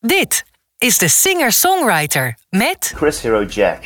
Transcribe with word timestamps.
Dit 0.00 0.44
is 0.78 0.98
de 0.98 1.08
singer-songwriter 1.08 2.36
met 2.50 2.92
Chris 2.96 3.22
Hero 3.22 3.44
Jack. 3.44 3.78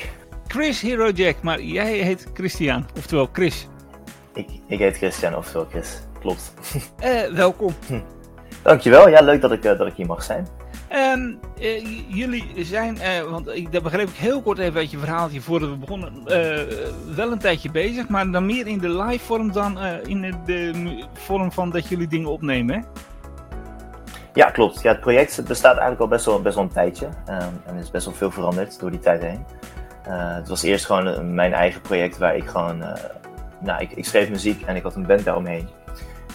Chris 0.47 0.81
Hero 0.81 1.11
Jack, 1.11 1.43
maar 1.43 1.61
jij 1.61 1.93
heet 1.93 2.27
Christian, 2.35 2.87
oftewel 2.97 3.29
Chris. 3.33 3.69
Ik, 4.35 4.47
ik 4.67 4.79
heet 4.79 4.97
Christian, 4.97 5.37
oftewel 5.37 5.67
Chris. 5.71 6.01
Klopt. 6.21 6.53
Eh, 6.99 7.23
welkom. 7.23 7.75
Dankjewel. 8.63 9.09
Ja, 9.09 9.21
leuk 9.21 9.41
dat 9.41 9.53
ik, 9.53 9.65
eh, 9.65 9.79
dat 9.79 9.87
ik 9.87 9.95
hier 9.95 10.07
mag 10.07 10.23
zijn. 10.23 10.47
Ehm, 10.89 11.33
eh, 11.61 11.85
jullie 12.09 12.45
zijn, 12.57 13.01
eh, 13.01 13.23
want 13.23 13.49
ik, 13.49 13.73
dat 13.73 13.83
begreep 13.83 14.09
ik 14.09 14.17
heel 14.17 14.43
kort 14.43 14.59
even 14.59 14.81
uit 14.81 14.91
je 14.91 14.99
verhaaltje 14.99 15.41
voordat 15.41 15.69
we 15.69 15.77
begonnen, 15.77 16.27
eh, 16.27 16.77
wel 17.15 17.33
een 17.33 17.39
tijdje 17.39 17.71
bezig, 17.71 18.09
maar 18.09 18.31
dan 18.31 18.47
meer 18.47 18.67
in 18.67 18.79
de 18.79 18.89
live 18.89 19.25
vorm 19.25 19.53
dan 19.53 19.79
eh, 19.79 19.93
in 20.07 20.21
de, 20.21 20.33
de 20.47 21.05
vorm 21.13 21.53
van 21.53 21.71
dat 21.71 21.89
jullie 21.89 22.07
dingen 22.09 22.29
opnemen, 22.31 22.75
hè? 22.75 22.81
Ja, 24.35 24.51
klopt. 24.51 24.83
Ja, 24.83 24.91
het 24.93 25.01
project 25.01 25.45
bestaat 25.47 25.73
eigenlijk 25.73 26.01
al 26.01 26.09
best 26.09 26.25
wel, 26.25 26.41
best 26.43 26.55
wel 26.55 26.65
een 26.65 26.71
tijdje. 26.73 27.09
Ehm, 27.27 27.41
en 27.67 27.75
er 27.75 27.81
is 27.81 27.91
best 27.91 28.05
wel 28.07 28.15
veel 28.15 28.31
veranderd 28.31 28.81
door 28.81 28.91
die 28.91 29.01
tijd 29.01 29.23
heen. 29.23 29.45
Eh, 30.05 30.35
het 30.35 30.49
was 30.49 30.63
eerst 30.63 30.87
gewoon 30.87 31.07
een- 31.07 31.35
mijn 31.35 31.53
eigen 31.53 31.81
project 31.81 32.19
waar 32.19 32.37
ik 32.37 32.47
gewoon... 32.49 32.83
eh, 32.83 32.93
nou, 33.61 33.81
ik, 33.83 33.93
ik 33.93 34.05
schreef 34.05 34.31
muziek 34.31 34.63
en 34.63 34.77
ik 34.77 34.83
had 34.83 34.95
een 34.95 35.07
band 35.07 35.25
daaromheen. 35.25 35.69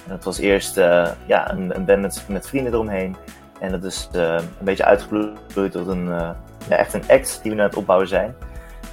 En 0.05 0.09
dat 0.13 0.23
was 0.23 0.37
eerst 0.37 0.77
eh, 0.77 1.07
ja, 1.25 1.51
een, 1.51 1.75
een 1.75 1.85
band 1.85 2.23
met, 2.27 2.47
vrienden 2.47 2.73
eromheen. 2.73 3.15
En 3.59 3.71
dat 3.71 3.83
is 3.83 4.09
eh, 4.13 4.21
een 4.33 4.65
beetje 4.65 4.85
uitgebloeid 4.85 5.71
tot 5.71 5.87
een, 5.87 6.11
eh, 6.11 6.29
ja, 6.69 6.75
echt 6.75 6.93
een 6.93 7.03
act 7.09 7.39
die 7.41 7.51
we 7.51 7.57
nu 7.57 7.61
aan 7.63 7.67
het 7.69 7.77
opbouwen 7.77 8.07
zijn. 8.07 8.35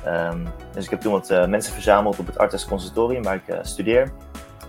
Ehm, 0.05 0.39
dus 0.73 0.85
ik 0.85 0.91
heb 0.91 1.01
toen 1.01 1.13
wat 1.13 1.31
eh, 1.31 1.47
mensen 1.47 1.73
verzameld 1.73 2.19
op 2.19 2.27
het 2.27 2.39
Artes 2.39 2.67
Conservatorium 2.67 3.23
waar 3.23 3.35
ik 3.35 3.49
eh, 3.49 3.59
studeer. 3.63 4.11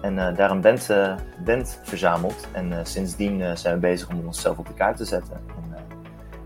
En 0.05 0.20
eh, 0.20 0.36
daar 0.36 0.52
een 0.52 0.62
band, 0.62 0.90
eh, 0.90 1.14
band 1.45 1.80
verzameld. 1.84 2.48
En 2.52 2.72
eh, 2.72 2.80
sindsdien 2.84 3.58
zijn 3.58 3.73
we 3.73 3.80
bezig 3.80 4.09
om 4.09 4.26
onszelf 4.26 4.58
op 4.58 4.68
de 4.68 4.73
kaart 4.73 4.98
te 4.98 5.05
zetten. 5.05 5.34
En, 5.34 6.00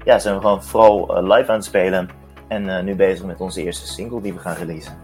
ja, 0.04 0.20
zijn 0.20 0.36
we 0.36 0.42
gewoon 0.42 0.64
vooral 0.64 1.24
live 1.24 1.50
aan 1.50 1.56
het 1.56 1.66
spelen. 1.66 2.10
En 2.48 2.86
nu 2.86 2.96
bezig 2.96 3.26
met 3.26 3.40
onze 3.40 3.64
eerste 3.64 3.88
single 3.88 4.22
die 4.22 4.34
we 4.34 4.40
gaan 4.40 4.56
releasen. 4.56 4.98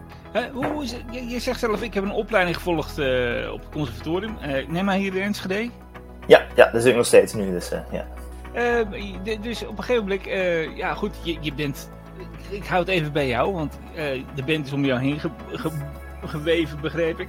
Hoe 0.52 0.82
is? 0.82 0.96
Je, 1.10 1.26
je 1.28 1.38
zegt 1.38 1.60
zelf, 1.60 1.82
ik 1.82 1.94
heb 1.94 2.04
een 2.04 2.12
opleiding 2.12 2.56
gevolgd 2.56 2.98
op 3.52 3.60
het 3.60 3.68
conservatorium. 3.72 4.36
Ik 4.38 4.70
neem 4.70 4.84
maar 4.84 4.96
hier 4.96 5.16
in 5.16 5.22
Enschede. 5.22 5.70
Ja, 6.26 6.42
ja 6.54 6.70
daar 6.70 6.80
zit 6.80 6.90
ik 6.90 6.96
nog 6.96 7.06
steeds 7.06 7.34
nu. 7.34 7.50
Dus, 7.50 7.70
ja. 7.90 8.06
Dus 9.40 9.66
op 9.66 9.78
een 9.78 9.84
gegeven 9.84 10.02
moment, 10.02 10.24
ja 10.76 10.94
goed, 10.94 11.14
je, 11.22 11.36
je 11.40 11.54
bent, 11.54 11.90
ik, 12.18 12.56
ik 12.56 12.66
hou 12.66 12.80
het 12.80 12.88
even 12.88 13.12
bij 13.12 13.28
jou, 13.28 13.52
want 13.52 13.78
de 14.34 14.42
band 14.46 14.66
is 14.66 14.72
om 14.72 14.84
jou 14.84 15.00
heen 15.00 15.20
ge- 15.20 15.30
ge- 15.50 15.70
geweven, 16.24 16.80
begreep 16.80 17.18
ik. 17.20 17.28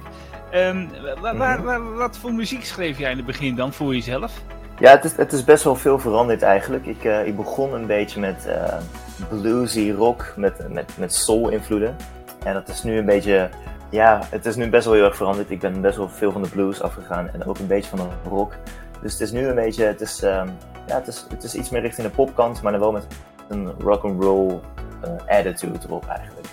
Ehm, 0.50 0.86
wa- 1.20 1.36
waar, 1.36 1.56
Mhm. 1.58 1.64
waar- 1.66 1.94
wat 1.94 2.16
voor 2.18 2.32
muziek 2.32 2.64
schreef 2.64 2.98
jij 2.98 3.10
in 3.10 3.16
het 3.16 3.26
begin 3.26 3.54
dan 3.54 3.72
voor 3.72 3.94
jezelf? 3.94 4.32
Ja, 4.78 4.90
het 4.90 5.04
is, 5.04 5.16
het 5.16 5.32
is 5.32 5.44
best 5.44 5.64
wel 5.64 5.76
veel 5.76 5.98
veranderd 5.98 6.42
eigenlijk. 6.42 6.86
Ik, 6.86 7.04
eh, 7.04 7.26
ik 7.26 7.36
begon 7.36 7.74
een 7.74 7.86
beetje 7.86 8.20
met 8.20 8.46
eh, 8.46 8.76
bluesy 9.28 9.90
rock, 9.96 10.32
met, 10.36 10.72
met, 10.72 10.92
met 10.98 11.14
soul-invloeden. 11.14 11.96
En 12.44 12.52
dat 12.54 12.68
is 12.68 12.82
nu 12.82 12.98
een 12.98 13.04
beetje, 13.04 13.48
ja, 13.90 14.20
het 14.30 14.46
is 14.46 14.56
nu 14.56 14.68
best 14.68 14.84
wel 14.84 14.94
heel 14.94 15.04
erg 15.04 15.16
veranderd. 15.16 15.50
Ik 15.50 15.60
ben 15.60 15.80
best 15.80 15.96
wel 15.96 16.08
veel 16.08 16.32
van 16.32 16.42
de 16.42 16.48
blues 16.48 16.82
afgegaan 16.82 17.28
en 17.32 17.44
ook 17.44 17.58
een 17.58 17.66
beetje 17.66 17.96
van 17.96 17.98
de 17.98 18.28
rock. 18.28 18.52
Dus 19.02 19.12
het 19.12 19.20
is 19.20 19.32
nu 19.32 19.46
een 19.46 19.54
beetje, 19.54 19.84
het 19.84 20.00
is, 20.00 20.22
ehm, 20.22 20.48
ja, 20.86 20.94
het 20.94 21.06
is, 21.06 21.26
het 21.28 21.42
is 21.42 21.54
iets 21.54 21.70
meer 21.70 21.80
richting 21.80 22.06
de 22.06 22.12
popkant, 22.14 22.62
maar 22.62 22.72
dan 22.72 22.80
wel 22.80 22.92
met 22.92 23.06
een 23.48 23.70
rock'n'roll 23.78 24.60
eh 25.00 25.38
attitude 25.38 25.78
erop 25.86 26.06
eigenlijk. 26.08 26.46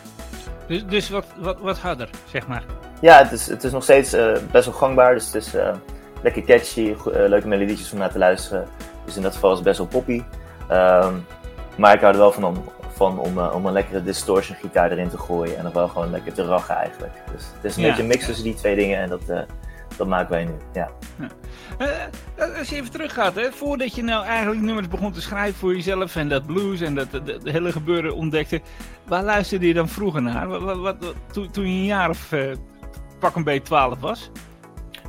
Dus, 0.68 0.86
dus 0.86 1.10
wat, 1.10 1.26
wat, 1.38 1.58
wat 1.60 1.78
harder, 1.80 2.10
zeg 2.32 2.48
maar. 2.48 2.64
Ja, 3.02 3.18
het 3.18 3.32
is, 3.32 3.48
het 3.48 3.64
is 3.64 3.72
nog 3.72 3.84
steeds 3.84 4.14
eh, 4.14 4.32
best 4.52 4.66
wel 4.66 4.74
gangbaar. 4.74 5.14
Dus 5.14 5.26
het 5.26 5.36
is 5.36 5.54
eh, 5.56 5.74
lekker 6.22 6.42
catchy, 6.44 6.90
eh, 6.90 6.96
leuke 7.28 7.48
melodietjes 7.48 7.92
om 7.92 7.98
naar 7.98 8.12
te 8.12 8.18
luisteren. 8.18 8.68
Dus 9.06 9.16
in 9.16 9.22
dat 9.22 9.34
geval 9.34 9.50
is 9.52 9.56
het 9.56 9.66
best 9.66 9.78
wel 9.78 9.88
poppy. 9.88 10.24
Ehm, 10.70 11.14
maar 11.76 11.94
ik 11.94 12.02
hou 12.02 12.14
er 12.14 12.20
wel 12.20 12.32
van 12.32 12.44
om, 12.44 12.64
van 12.94 13.20
om, 13.20 13.40
om 13.40 13.66
een 13.66 13.74
lekkere 13.74 14.04
distortion 14.04 14.58
gitaar 14.58 14.92
erin 14.92 15.10
te 15.10 15.18
gooien. 15.18 15.58
En 15.58 15.64
dan 15.64 15.74
wel 15.74 15.88
gewoon 15.88 16.12
lekker 16.12 16.34
te 16.34 16.46
rachen 16.46 16.76
eigenlijk. 16.76 17.14
Dus 17.32 17.44
het 17.56 17.64
is 17.64 17.76
een 17.76 17.82
Ja. 17.82 17.88
beetje 17.88 18.04
een 18.04 18.10
mix 18.10 18.26
tussen 18.26 18.44
die 18.44 18.54
twee 18.56 18.76
dingen 18.76 19.00
en 19.00 19.10
dat, 19.10 19.22
dat 19.98 20.08
maken 20.08 20.32
wij 20.32 20.44
nu. 20.44 20.52
Ja. 20.74 20.90
Eh, 21.78 22.58
als 22.60 22.70
je 22.70 22.76
even 22.76 22.92
teruggaat, 22.92 23.36
hè, 23.36 23.52
voordat 23.52 23.96
je 23.96 24.04
nou 24.04 24.26
eigenlijk 24.26 24.62
nummers 24.62 24.88
begon 24.88 25.12
te 25.12 25.22
schrijven 25.22 25.56
voor 25.60 25.74
jezelf 25.76 26.16
en 26.16 26.30
dat 26.30 26.46
blues 26.46 26.82
en 26.82 26.96
dat, 26.96 27.12
dat, 27.12 27.26
dat 27.26 27.44
hele 27.44 27.72
gebeuren 27.72 28.16
ontdekte, 28.16 28.62
waar 29.08 29.24
luisterde 29.24 29.68
je 29.68 29.74
dan 29.74 29.88
vroeger 29.90 30.22
naar? 30.22 30.48
Wat, 30.48 30.62
wat, 30.62 30.78
wat- 30.78 31.14
toen, 31.32 31.52
toen 31.52 31.64
je 31.64 31.70
een 31.70 31.86
jaar 31.86 32.10
of 32.10 32.32
eh, 32.32 32.42
pak 33.20 33.36
een 33.36 33.44
beetje 33.44 33.62
12 33.62 34.00
was? 34.00 34.30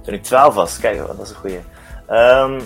Toen 0.02 0.14
ik 0.14 0.22
12 0.22 0.54
was, 0.54 0.78
kijk, 0.78 0.98
dat 1.06 1.16
was 1.16 1.30
een 1.30 1.36
goeie. 1.36 1.60
Ehm, 2.06 2.60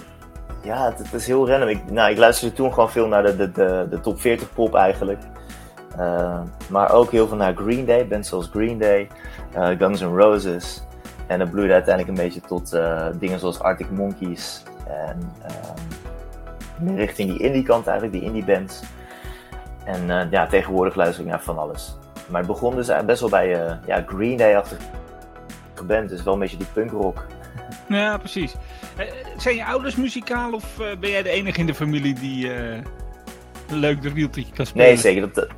ja, 0.63 0.85
het, 0.85 0.99
het 0.99 1.13
is 1.13 1.27
heel 1.27 1.49
random. 1.49 1.69
Ik, 1.69 1.91
nou, 1.91 2.11
ik 2.11 2.19
luisterde 2.19 2.55
toen 2.55 2.73
gewoon 2.73 2.91
veel 2.91 3.07
naar 3.07 3.23
de, 3.23 3.37
de, 3.37 3.53
de, 3.53 3.87
de 3.91 4.01
top 4.01 4.21
40 4.21 4.53
pop 4.55 4.75
eigenlijk. 4.75 5.23
Ehm, 5.99 6.43
maar 6.69 6.93
ook 6.93 7.11
heel 7.11 7.29
veel 7.29 7.37
naar 7.37 7.55
Green 7.55 7.85
Day, 7.87 8.07
bands 8.07 8.29
zoals 8.29 8.49
Green 8.53 8.79
Day, 8.79 9.09
eh, 9.53 9.69
Guns 9.79 10.01
N' 10.01 10.17
Roses. 10.17 10.83
En 11.31 11.39
dat 11.39 11.51
bloeide 11.51 11.73
uiteindelijk 11.73 12.19
een 12.19 12.25
beetje 12.25 12.41
tot 12.41 12.73
eh, 12.73 13.07
dingen 13.15 13.39
zoals 13.39 13.61
Arctic 13.61 13.91
Monkeys. 13.91 14.63
En 14.87 15.33
meer 16.81 16.97
richting 16.97 17.31
die 17.31 17.43
indie 17.43 17.63
kant 17.63 17.87
eigenlijk, 17.87 18.19
die 18.19 18.27
indie 18.27 18.45
bands. 18.45 18.83
En 19.85 20.11
eh, 20.11 20.31
ja, 20.31 20.47
tegenwoordig 20.47 20.95
luister 20.95 21.25
ik 21.25 21.31
naar 21.31 21.43
van 21.43 21.59
alles. 21.59 21.97
Maar 22.29 22.41
het 22.41 22.51
begon 22.51 22.75
dus 22.75 22.91
best 23.07 23.21
wel 23.21 23.31
bij 23.31 23.67
eh, 23.67 23.75
ja, 23.87 24.05
Green 24.07 24.37
Day-achtig 24.37 24.79
band. 25.87 26.09
Dus 26.09 26.23
wel 26.23 26.35
een 26.35 26.41
beetje 26.41 26.57
die 26.57 26.67
punkrock. 26.73 27.27
Ja, 27.89 28.19
precies. 28.19 28.55
Zijn 29.37 29.57
je 29.57 29.65
ouders 29.65 29.97
muzikaal 29.97 30.53
of 30.53 30.77
ben 31.01 31.11
jij 31.11 31.23
de 31.23 31.29
enige 31.29 31.61
in 31.61 31.67
de 31.67 31.75
familie 31.75 32.15
die 32.15 32.51
leuk 33.69 34.01
driewieltje 34.01 34.45
kan 34.55 34.67
spelen? 34.67 34.87
Nee, 34.87 34.97
zeker. 34.97 35.33
Dat, 35.33 35.49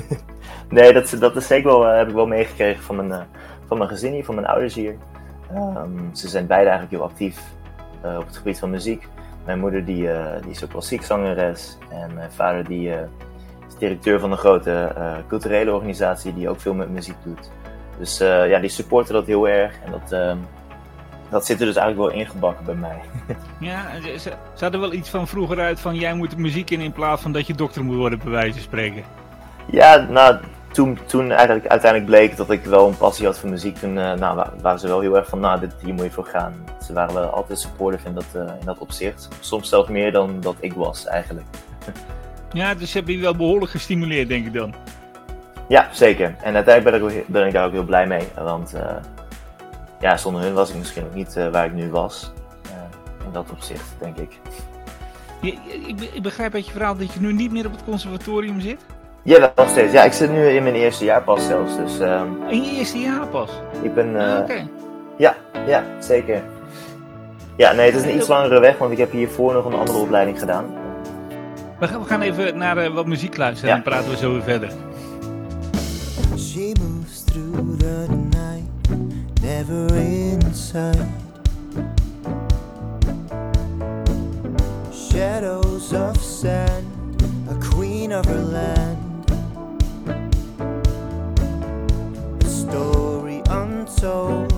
nee, 0.68 0.92
dat, 0.92 1.16
dat 1.18 1.36
is 1.36 1.46
zeker 1.46 1.70
wel, 1.70 1.84
heb 1.84 2.08
ik 2.08 2.14
wel 2.14 2.26
meegekregen 2.26 2.82
van 2.82 2.96
mijn, 2.96 3.26
van 3.72 3.86
mijn 3.86 3.98
gezin 3.98 4.12
hier, 4.12 4.24
van 4.24 4.34
mijn 4.34 4.46
ouders 4.46 4.74
hier. 4.74 4.96
Ehm, 5.54 6.14
ze 6.14 6.28
zijn 6.28 6.46
beide 6.46 6.68
eigenlijk 6.68 6.98
heel 6.98 7.10
actief 7.10 7.40
eh, 8.02 8.16
op 8.16 8.26
het 8.26 8.36
gebied 8.36 8.58
van 8.58 8.70
muziek. 8.70 9.08
Mijn 9.44 9.58
moeder 9.58 9.84
die, 9.84 10.10
eh, 10.10 10.42
die 10.42 10.50
is 10.50 10.64
ook 10.64 10.70
klassiek 10.70 11.02
zangeres. 11.02 11.78
En 11.90 12.14
mijn 12.14 12.32
vader 12.32 12.64
die, 12.64 12.94
eh, 12.94 13.00
is 13.68 13.74
directeur 13.78 14.20
van 14.20 14.30
een 14.32 14.38
grote 14.38 14.94
culturele 15.28 15.72
organisatie 15.72 16.34
die 16.34 16.48
ook 16.48 16.60
veel 16.60 16.74
met 16.74 16.90
muziek 16.90 17.16
doet. 17.24 17.50
Dus 17.98 18.18
ja, 18.18 18.58
die 18.58 18.70
supporten 18.70 19.14
dat 19.14 19.26
heel 19.26 19.48
erg. 19.48 19.74
En 19.84 19.90
dat, 19.90 20.12
ehm, 20.12 20.36
dat 21.30 21.46
zit 21.46 21.60
er 21.60 21.66
dus 21.66 21.76
eigenlijk 21.76 22.10
wel 22.10 22.20
ingebakken 22.20 22.64
bij 22.64 22.74
mij. 22.74 23.00
Ja, 23.60 24.00
ze, 24.02 24.18
ze, 24.18 24.32
ze 24.54 24.62
hadden 24.62 24.80
wel 24.80 24.92
iets 24.92 25.10
van 25.10 25.28
vroeger 25.28 25.60
uit 25.60 25.80
van 25.80 25.94
jij 25.94 26.14
moet 26.14 26.30
de 26.30 26.36
muziek 26.36 26.70
in 26.70 26.80
in 26.80 26.92
plaats 26.92 27.22
van 27.22 27.32
dat 27.32 27.46
je 27.46 27.54
dokter 27.54 27.84
moet 27.84 27.96
worden, 27.96 28.18
bij 28.18 28.30
wijze 28.30 28.52
van 28.52 28.62
spreken. 28.62 29.04
Ja, 29.66 29.96
nou, 29.96 30.38
toen, 30.72 30.98
toen 31.06 31.30
eigenlijk 31.30 31.66
uiteindelijk 31.66 32.10
bleek 32.10 32.36
dat 32.36 32.50
ik 32.50 32.64
wel 32.64 32.88
een 32.88 32.96
passie 32.96 33.26
had 33.26 33.38
voor 33.38 33.50
muziek, 33.50 33.76
toen 33.76 33.98
eh, 33.98 34.12
nou, 34.12 34.36
wa- 34.36 34.52
waren 34.60 34.80
ze 34.80 34.86
wel 34.86 35.00
heel 35.00 35.16
erg 35.16 35.28
van, 35.28 35.40
nou, 35.40 35.60
dit, 35.60 35.74
hier 35.84 35.94
moet 35.94 36.04
je 36.04 36.10
voor 36.10 36.24
gaan. 36.26 36.54
Ze 36.86 36.92
waren 36.92 37.14
wel 37.14 37.28
altijd 37.28 37.58
supportive 37.58 38.08
in 38.08 38.14
dat, 38.14 38.24
eh, 38.34 38.40
in 38.40 38.64
dat 38.64 38.78
opzicht. 38.78 39.28
Soms 39.40 39.68
zelfs 39.68 39.88
meer 39.88 40.12
dan 40.12 40.40
dat 40.40 40.54
ik 40.60 40.72
was, 40.72 41.06
eigenlijk. 41.06 41.46
Ja, 42.52 42.74
dus 42.74 42.90
ze 42.90 42.96
hebben 42.96 43.14
je 43.14 43.20
wel 43.20 43.36
behoorlijk 43.36 43.70
gestimuleerd, 43.70 44.28
denk 44.28 44.46
ik 44.46 44.52
dan. 44.52 44.74
Ja, 45.68 45.88
zeker. 45.92 46.34
En 46.42 46.54
uiteindelijk 46.54 47.04
ben 47.06 47.16
ik, 47.16 47.26
ben 47.26 47.52
daar 47.52 47.66
ook 47.66 47.72
heel 47.72 47.84
blij 47.84 48.06
mee. 48.06 48.28
Want 48.42 48.74
eh, 48.74 48.96
ja, 50.00 50.16
zonder 50.16 50.42
hun 50.42 50.54
was 50.54 50.70
ik 50.70 50.76
misschien 50.76 51.04
ook 51.04 51.14
niet 51.14 51.34
waar 51.52 51.64
ik 51.66 51.72
nu 51.72 51.90
was. 51.90 52.32
In 53.26 53.32
dat 53.32 53.50
opzicht, 53.50 53.94
denk 54.00 54.16
ik. 54.16 54.38
Je, 55.40 55.52
ik, 55.86 56.00
ik 56.00 56.22
begrijp 56.22 56.54
uit 56.54 56.66
je 56.66 56.72
verhaal 56.72 56.96
dat 56.96 57.12
je 57.12 57.20
nu 57.20 57.32
niet 57.32 57.52
meer 57.52 57.66
op 57.66 57.72
het 57.72 57.84
conservatorium 57.84 58.60
zit. 58.60 58.80
Ja, 59.24 59.38
wel 59.40 59.50
nog 59.56 59.68
steeds. 59.68 59.92
Ja, 59.92 60.02
ik 60.04 60.12
zit 60.12 60.30
nu 60.30 60.46
in 60.48 60.62
mijn 60.62 60.74
eerste 60.74 61.04
jaar 61.04 61.22
pas 61.22 61.46
zelfs. 61.46 61.76
Dus 61.76 61.98
ehm, 62.00 62.26
In 62.48 62.62
je 62.62 62.70
eerste 62.78 62.98
jaar 62.98 63.26
pas. 63.26 63.50
ik 63.82 63.94
ben... 63.94 64.16
Ah, 64.16 64.38
Oké. 64.42 64.66
Ja, 65.18 65.34
ja, 65.66 65.84
zeker. 65.98 66.42
Ja, 67.56 67.72
nee, 67.72 67.86
het 67.90 67.94
is 68.00 68.02
een 68.10 68.16
iets 68.16 68.28
langere 68.28 68.60
weg, 68.60 68.78
want 68.78 68.92
ik 68.92 68.98
heb 68.98 69.12
hiervoor 69.12 69.52
nog 69.52 69.64
een 69.64 69.74
andere 69.74 69.98
opleiding 69.98 70.38
gedaan. 70.38 70.64
We, 71.78 71.88
gaan, 71.88 72.00
we 72.00 72.06
gaan 72.06 72.20
even 72.20 72.56
naar 72.58 72.76
eh, 72.76 72.94
wat 72.94 73.06
muziek 73.06 73.36
luisteren 73.36 73.68
Ja. 73.70 73.76
en 73.76 73.82
dan 73.82 73.92
praten 73.92 74.10
we 74.10 74.16
zo 74.16 74.32
weer 74.32 74.42
verder. 74.42 74.68
She 76.38 76.72
moves 76.80 77.24
through 77.24 77.78
the 77.78 78.06
night, 78.10 79.00
never 79.42 79.96
in 79.96 80.40
sight. 80.52 81.06
Shadows 85.10 85.92
of 85.92 86.16
sand, 86.22 86.84
a 87.50 87.68
queen 87.70 88.16
of 88.16 88.24
her 88.26 88.40
land. 88.52 88.98
Untold, 94.02 94.52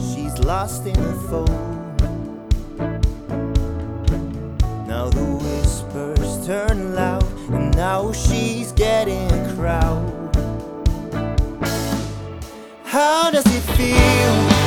she's 0.00 0.38
lost 0.38 0.86
in 0.86 0.92
the 0.92 1.14
fold. 1.28 1.50
Now 4.86 5.08
the 5.08 5.24
whispers 5.42 6.46
turn 6.46 6.94
loud, 6.94 7.24
and 7.50 7.74
now 7.76 8.12
she's 8.12 8.72
getting 8.72 9.30
a 9.32 9.54
crowd. 9.56 10.36
How 12.84 13.30
does 13.30 13.46
it 13.46 13.62
feel 13.76 14.57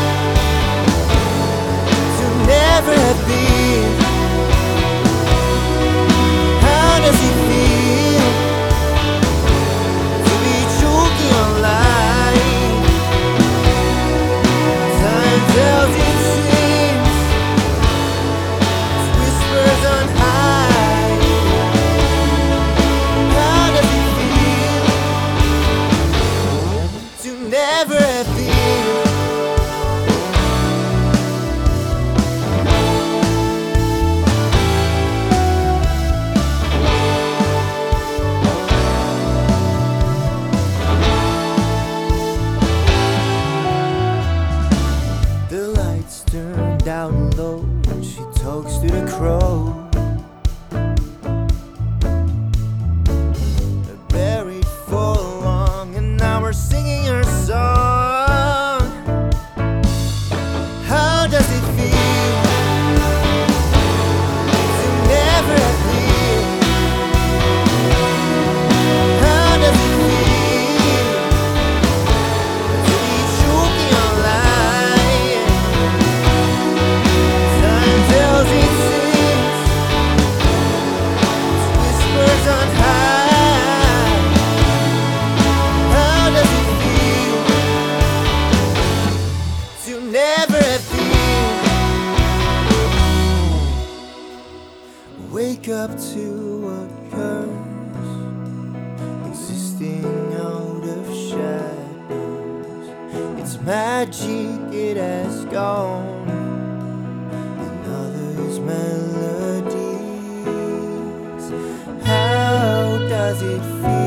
Feel. 113.62 114.01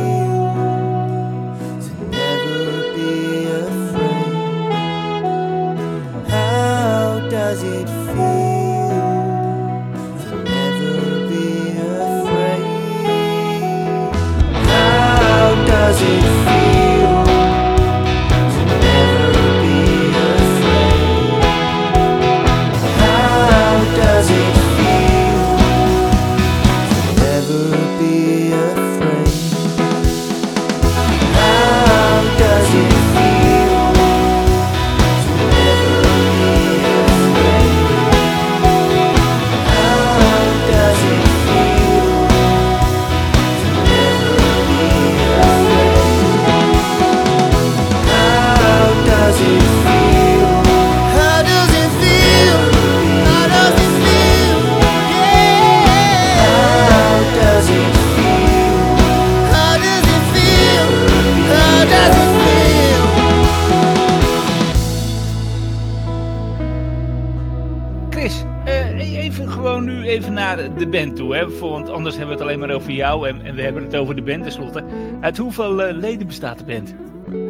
Even 69.12 69.50
gewoon 69.50 69.84
nu 69.84 70.02
even 70.02 70.32
naar 70.32 70.74
de 70.74 70.88
band 70.88 71.16
toe. 71.16 71.36
Hè? 71.36 71.58
Want 71.58 71.90
anders 71.90 72.16
hebben 72.16 72.36
we 72.36 72.42
het 72.42 72.50
alleen 72.50 72.66
maar 72.66 72.76
over 72.76 72.90
jou 72.90 73.28
en, 73.28 73.42
en 73.42 73.54
we 73.54 73.62
hebben 73.62 73.82
het 73.82 73.96
over 73.96 74.16
de 74.16 74.22
band 74.22 74.42
tenslotte. 74.42 74.84
Uit 75.20 75.36
hoeveel 75.36 75.82
eh, 75.82 75.96
leden 75.96 76.26
bestaat 76.26 76.58
de 76.58 76.64
band? 76.64 76.94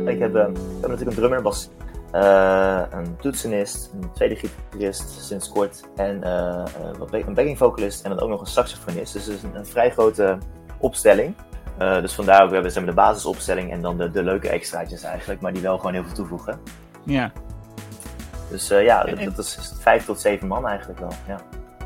Ik 0.08 0.18
heb, 0.18 0.34
eh, 0.34 0.48
ik 0.48 0.56
heb 0.80 0.90
natuurlijk 0.90 1.00
een 1.00 1.14
drummer, 1.14 1.42
bas, 1.42 1.70
eh, 2.12 2.82
een 2.90 3.16
toetsenist, 3.16 3.90
een 4.00 4.12
tweede 4.12 4.36
gitarist 4.36 5.10
sinds 5.10 5.48
kort 5.48 5.82
en 5.96 6.26
een 6.26 7.34
backing 7.34 7.58
vocalist 7.58 8.04
en 8.04 8.10
dan 8.10 8.20
ook 8.20 8.28
nog 8.28 8.40
een 8.40 8.46
saxofonist. 8.46 9.12
Dus 9.12 9.26
het 9.26 9.36
is 9.36 9.42
een, 9.42 9.56
een 9.56 9.66
vrij 9.66 9.90
grote 9.90 10.38
opstelling. 10.78 11.34
Dus 11.78 12.12
vandaar 12.12 12.42
ook, 12.42 12.48
we 12.48 12.54
hebben 12.54 12.72
zeg 12.72 12.84
maar, 12.84 12.94
de 12.94 13.00
basisopstelling 13.00 13.72
en 13.72 13.80
dan 13.80 13.96
de, 13.96 14.10
de 14.10 14.22
leuke 14.22 14.48
extraatjes 14.48 15.02
eigenlijk, 15.02 15.40
maar 15.40 15.52
die 15.52 15.62
wel 15.62 15.76
gewoon 15.76 15.92
heel 15.92 16.04
veel 16.04 16.14
toevoegen. 16.14 16.60
Ja, 17.04 17.32
Dus 18.50 18.70
eh, 18.70 18.84
ja, 18.84 19.06
En- 19.06 19.24
dat, 19.24 19.36
dat 19.36 19.44
is 19.44 19.72
vijf 19.80 20.04
tot 20.04 20.20
zeven 20.20 20.46
man 20.48 20.66
eigenlijk 20.66 20.98
wel. 20.98 21.12
Ja. 21.28 21.36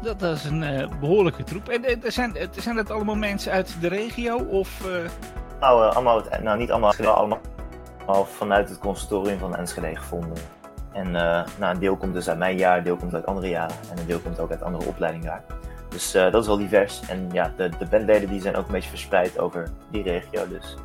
dat, 0.03 0.21
dat 0.21 0.37
is 0.37 0.45
een 0.45 0.63
eh, 0.63 0.89
behoorlijke 1.01 1.45
troep. 1.45 1.69
En 1.69 1.85
eh, 1.85 2.05
er 2.05 2.13
zijn, 2.13 2.37
zijn 2.51 2.77
dat 2.77 2.91
allemaal 2.91 3.17
mensen 3.17 3.53
uit 3.53 3.77
de 3.81 3.89
regio? 3.89 4.37
Of, 4.37 4.85
Nou, 5.61 5.93
allemaal, 5.93 6.23
nou 6.43 6.59
niet 6.59 6.71
allemaal, 6.71 6.95
allemaal 7.05 7.41
vanuit 8.25 8.69
het 8.69 8.79
conservatorium 8.79 9.39
van 9.39 9.57
Enschede 9.57 9.97
gevonden. 9.97 10.39
En 10.93 11.11
nou, 11.11 11.47
een 11.75 11.79
deel 11.79 11.97
komt 11.97 12.15
dus 12.15 12.29
uit 12.29 12.39
mijn 12.39 12.57
jaar, 12.57 12.79
een 12.79 12.85
deel 12.85 12.97
komt 12.97 13.15
uit 13.15 13.27
andere 13.27 13.49
jaren 13.49 13.77
en 13.91 13.99
een 13.99 14.07
deel 14.07 14.19
komt 14.19 14.39
ook 14.41 14.51
uit 14.51 14.63
andere 14.63 14.87
opleidingen. 14.87 15.43
Dus 15.89 16.13
dat 16.13 16.35
is 16.35 16.47
wel 16.47 16.57
divers. 16.57 17.01
En 17.09 17.29
ja, 17.33 17.53
de, 17.57 17.71
de 17.79 17.87
bandleden 17.87 18.29
die 18.29 18.41
zijn 18.41 18.57
ook 18.57 18.67
een 18.67 18.73
beetje 18.73 18.89
verspreid 18.89 19.39
over 19.39 19.69
die 19.91 20.03
regio. 20.03 20.49
Dus 20.49 20.77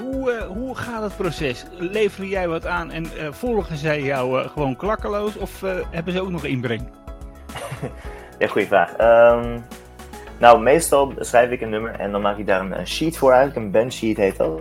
hoe, 0.00 0.30
eh, 0.32 0.46
hoe 0.46 0.76
gaat 0.76 1.02
het 1.02 1.16
proces? 1.16 1.64
Lever 1.76 2.24
jij 2.24 2.48
wat 2.48 2.66
aan 2.66 2.90
en 2.90 3.04
eh, 3.04 3.32
volgen 3.32 3.76
zij 3.76 4.02
jou 4.02 4.40
eh, 4.42 4.48
gewoon 4.48 4.76
klakkeloos? 4.76 5.36
Of 5.36 5.62
eh, 5.62 5.74
hebben 5.90 6.12
ze 6.12 6.20
ook 6.22 6.30
nog 6.30 6.44
inbreng? 6.44 6.88
ja, 8.38 8.46
goede 8.46 8.66
vraag. 8.66 8.92
Ehm, 8.96 9.58
nou, 10.38 10.60
meestal 10.62 11.12
schrijf 11.18 11.50
ik 11.50 11.60
een 11.60 11.70
nummer 11.70 11.94
en 11.94 12.12
dan 12.12 12.20
maak 12.20 12.38
ik 12.38 12.46
daar 12.46 12.60
een, 12.70 12.86
sheet 12.86 13.16
voor 13.18 13.32
eigenlijk, 13.32 13.64
een 13.66 13.70
bandsheet 13.72 14.16
heet 14.16 14.36
dat. 14.36 14.60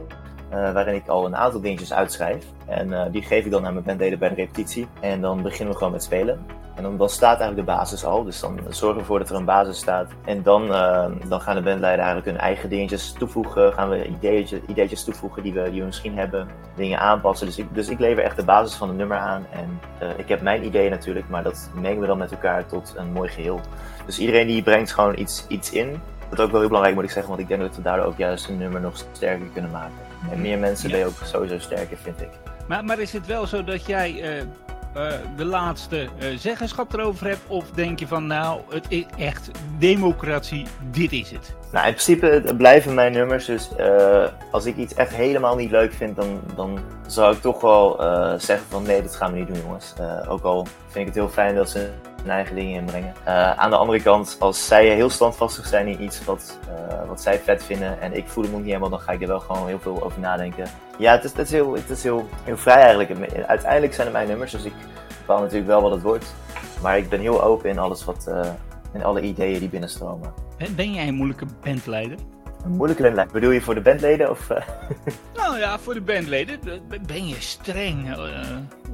eh, 0.50 0.72
waarin 0.74 0.96
ik 0.96 1.08
al 1.08 1.26
een 1.26 1.36
aantal 1.36 1.62
dingetjes 1.62 1.94
uitschrijf. 1.94 2.46
En 2.68 2.94
eh, 2.94 3.12
die 3.12 3.22
geef 3.22 3.46
ik 3.46 3.52
dan 3.52 3.66
aan 3.66 3.74
mijn 3.74 3.86
bandleden 3.86 4.20
bij 4.20 4.30
de 4.30 4.36
repetitie. 4.36 4.88
En 5.00 5.22
dan 5.22 5.42
beginnen 5.42 5.72
we 5.74 5.78
gewoon 5.78 5.94
met 5.94 6.04
spelen. 6.04 6.46
En 6.76 6.84
dan, 6.84 6.98
dan 6.98 7.10
staat 7.10 7.40
eigenlijk 7.40 7.68
de 7.68 7.74
basis 7.74 8.06
al. 8.06 8.24
Dus 8.24 8.40
dan 8.40 8.60
zorgen 8.70 8.94
we 8.94 9.00
ervoor 9.00 9.20
dat 9.20 9.30
er 9.30 9.36
een 9.36 9.46
basis 9.46 9.78
staat. 9.78 10.10
En 10.26 10.44
dan, 10.44 10.74
eh, 10.74 11.06
dan 11.28 11.42
gaan 11.42 11.56
de 11.56 11.62
bandleiders 11.62 12.08
eigenlijk 12.08 12.26
hun 12.26 12.38
eigen 12.38 12.70
dingetjes 12.70 13.12
toevoegen. 13.12 13.74
Gaan 13.74 13.90
we 13.90 14.08
ideetjes, 14.08 14.60
ideetjes 14.68 15.04
toevoegen 15.04 15.44
die 15.44 15.54
we, 15.54 15.70
die 15.72 15.80
we 15.80 15.86
misschien 15.86 16.18
hebben. 16.18 16.48
Dingen 16.76 17.00
aanpassen. 17.00 17.48
Dus 17.48 17.58
ik, 17.58 17.68
dus 17.74 17.90
ik 17.90 18.00
lever 18.00 18.24
echt 18.24 18.36
de 18.36 18.46
basis 18.46 18.76
van 18.76 18.88
het 18.88 18.98
nummer 18.98 19.18
aan. 19.18 19.46
En 19.52 19.80
eh, 20.00 20.08
ik 20.18 20.28
heb 20.28 20.42
mijn 20.42 20.66
ideeën 20.66 20.92
natuurlijk. 20.92 21.30
Maar 21.30 21.44
dat 21.44 21.70
mengen 21.74 22.02
we 22.02 22.08
dan 22.08 22.18
met 22.18 22.32
elkaar 22.32 22.66
tot 22.66 22.94
een 22.98 23.12
mooi 23.12 23.30
geheel. 23.30 23.60
Dus 24.06 24.20
iedereen 24.20 24.48
die 24.48 24.64
brengt 24.64 24.94
gewoon 24.94 25.18
iets, 25.18 25.46
iets 25.48 25.72
in. 25.72 26.02
Dat 26.30 26.40
is 26.40 26.46
ook 26.46 26.52
wel 26.52 26.60
heel 26.60 26.68
belangrijk 26.68 26.96
moet 26.96 27.06
ik 27.06 27.12
zeggen. 27.12 27.30
Want 27.30 27.42
ik 27.42 27.48
denk 27.48 27.62
dat 27.62 27.76
we 27.76 27.82
daardoor 27.82 28.06
ook 28.06 28.18
juist 28.18 28.50
een 28.50 28.58
nummer 28.58 28.82
nog 28.82 29.06
sterker 29.12 29.48
kunnen 29.54 29.72
maken. 29.72 29.96
Met 30.30 30.38
meer 30.38 30.58
mensen 30.58 30.90
ben 30.90 31.00
je 31.00 31.06
ook 31.06 31.20
sowieso 31.24 31.60
sterker 31.60 31.98
vind 31.98 32.22
ik. 32.22 32.30
Maar, 32.68 32.86
maar 32.86 33.00
is 33.00 33.14
het 33.14 33.26
wel 33.26 33.48
zo 33.48 33.64
dat 33.64 33.86
jij 33.86 34.22
eh, 34.22 34.46
eh, 34.94 35.12
de 35.36 35.46
laatste 35.46 36.10
eh, 36.20 36.38
zeggenschap 36.38 36.94
erover 36.94 37.28
hebt? 37.28 37.42
Of 37.48 37.72
denk 37.72 38.00
je 38.00 38.08
van 38.08 38.28
nou, 38.28 38.62
het 38.70 38.86
is 38.90 39.06
echt 39.18 39.52
democratie, 39.78 40.66
dit 40.92 41.12
is 41.12 41.32
het? 41.32 41.56
Nou, 41.72 41.88
in 41.88 41.94
principe 41.94 42.54
blijven 42.58 42.94
mijn 42.94 43.12
nummers. 43.12 43.46
Dus 43.46 43.76
eh, 43.76 44.28
als 44.52 44.66
ik 44.66 44.78
iets 44.78 44.94
echt 44.94 45.14
helemaal 45.14 45.56
niet 45.56 45.72
leuk 45.72 45.94
vind, 45.94 46.16
dan, 46.16 46.42
dan 46.56 46.80
zou 47.08 47.36
ik 47.36 47.42
toch 47.42 47.62
wel 47.62 48.00
eh, 48.02 48.34
zeggen 48.38 48.68
van 48.70 48.84
nee, 48.84 49.02
dat 49.02 49.16
gaan 49.16 49.32
we 49.32 49.38
niet 49.38 49.48
doen 49.48 49.62
jongens. 49.62 49.94
Eh, 49.98 50.32
ook 50.32 50.44
al 50.44 50.68
vind 50.88 51.00
ik 51.00 51.06
het 51.06 51.16
heel 51.16 51.30
fijn 51.30 51.56
dat 51.56 51.70
ze 51.70 51.90
hun 52.22 52.30
eigen 52.30 52.56
dingen 52.56 52.80
inbrengen. 52.80 53.14
Aan 53.58 53.70
de 53.70 53.76
andere 53.76 54.02
kant, 54.02 54.36
als 54.40 54.68
zij 54.68 54.88
heel 54.88 55.10
standvastig 55.10 55.66
zijn 55.66 55.88
in 55.88 56.04
iets 56.04 56.26
wat, 56.26 56.60
wat 57.08 57.22
zij 57.22 57.40
vet 57.40 57.64
vinden 57.64 58.02
en 58.02 58.14
ik 58.14 58.28
voel 58.28 58.44
hem 58.44 58.54
ook 58.54 58.60
niet 58.60 58.68
helemaal, 58.68 58.90
dan 58.90 59.00
ga 59.00 59.12
ik 59.12 59.22
er 59.22 59.28
wel 59.28 59.40
gewoon 59.40 59.68
heel 59.68 59.80
veel 59.80 60.04
over 60.04 60.20
nadenken. 60.20 60.66
Ja, 60.98 61.12
het 61.12 61.24
is, 61.24 61.30
het 61.32 61.40
is, 61.40 61.52
heel, 61.52 61.74
het 61.74 61.90
is 61.90 62.04
heel, 62.04 62.30
heel 62.44 62.58
vrij 62.58 62.76
eigenlijk. 62.76 63.12
Uiteindelijk 63.48 63.94
zijn 63.94 64.08
het 64.08 64.16
mijn 64.16 64.28
nummers, 64.28 64.52
dus 64.52 64.64
ik 64.64 64.74
bepaal 65.20 65.40
natuurlijk 65.40 65.68
wel 65.68 65.82
wat 65.82 65.92
het 65.92 66.02
wordt. 66.02 66.34
Maar 66.82 66.98
ik 66.98 67.10
ben 67.10 67.20
heel 67.20 67.44
open 67.44 67.70
in 67.70 67.80
alles 67.80 68.06
wat, 68.06 68.28
in 68.94 69.04
alle 69.04 69.22
ideeën 69.22 69.60
die 69.60 69.70
binnenstromen. 69.70 70.34
Ben- 70.76 70.94
jij 70.94 71.08
een 71.08 71.16
moeilijke 71.16 71.46
bandleider? 71.64 72.18
Een 72.64 72.72
moeilijke 72.72 73.04
bandleden. 73.04 73.32
Bedoel 73.34 73.52
je 73.52 73.62
voor 73.62 73.76
de 73.76 73.82
bandleden? 73.82 74.30
Of, 74.30 74.50
eh? 74.50 74.62
Nou 75.36 75.58
ja, 75.60 75.80
voor 75.80 75.94
de 75.94 76.02
bandleden, 76.02 76.60
ben 77.08 77.28
je 77.28 77.36
streng? 77.40 78.12
eh, 78.16 78.18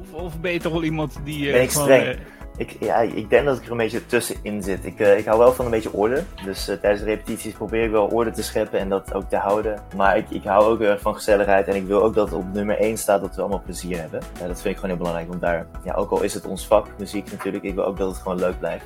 of, 0.02 0.22
of 0.24 0.40
ben 0.40 0.52
je 0.54 0.60
toch 0.60 0.72
wel 0.74 0.84
iemand 0.84 1.18
die... 1.24 1.48
eh, 1.48 1.54
Ben 1.54 1.62
ik 1.62 1.72
gewoon, 1.72 1.88
streng? 1.88 2.18
ik, 2.58 2.78
ja, 2.80 2.96
ik 3.00 3.30
denk 3.30 3.46
dat 3.46 3.58
ik 3.58 3.66
er 3.66 3.72
een 3.72 3.78
beetje 3.78 4.06
tussenin 4.06 4.64
zit. 4.64 4.86
Ik, 4.86 5.00
ik 5.00 5.26
hou 5.26 5.40
wel 5.40 5.54
van 5.54 5.66
een 5.66 5.72
beetje 5.72 5.94
orde. 5.94 6.24
Dus 6.46 6.66
tijdens 6.66 7.00
de 7.00 7.06
repetities 7.06 7.54
probeer 7.54 7.84
ik 7.84 7.92
wel 7.92 8.06
orde 8.08 8.32
te 8.32 8.44
scheppen 8.44 8.80
en 8.80 8.90
dat 8.90 9.14
ook 9.14 9.30
te 9.30 9.36
houden. 9.38 9.80
Maar 9.96 10.18
ik, 10.18 10.30
ik 10.30 10.44
hou 10.44 10.64
ook 10.64 10.82
erg 10.82 11.02
van 11.02 11.14
gezelligheid 11.16 11.68
en 11.68 11.76
ik 11.76 11.86
wil 11.86 12.04
ook 12.04 12.14
dat 12.16 12.34
op 12.34 12.54
nummer 12.54 12.78
1 12.80 12.98
staat 12.98 13.22
dat 13.22 13.36
we 13.36 13.42
allemaal 13.42 13.62
plezier 13.66 14.00
hebben. 14.00 14.20
Dat 14.40 14.62
vind 14.62 14.66
ik 14.66 14.76
gewoon 14.76 14.90
heel 14.90 14.98
belangrijk. 14.98 15.28
Want 15.30 15.42
daar, 15.42 15.66
ja, 15.84 15.94
ook 15.94 16.12
al 16.12 16.22
is 16.22 16.34
het 16.34 16.46
ons 16.46 16.68
vak, 16.68 16.88
muziek 16.98 17.32
natuurlijk, 17.32 17.64
ik 17.64 17.76
wil 17.76 17.86
ook 17.86 17.98
dat 17.98 18.10
het 18.10 18.18
gewoon 18.18 18.40
leuk 18.40 18.60
blijft. 18.60 18.86